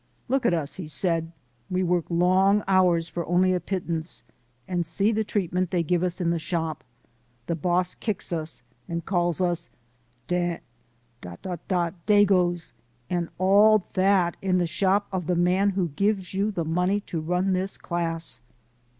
[0.27, 1.31] "Look at us," he said,
[1.69, 4.23] "we work long hours for only a pittance,
[4.67, 6.83] and see the treatment they give us in the shop.
[7.45, 9.69] The boss kicks us and calls us
[10.27, 10.61] 'd
[11.27, 12.73] dagoes,'
[13.11, 17.21] and all that in the shop of the man who gives you the money to
[17.21, 18.41] run this class.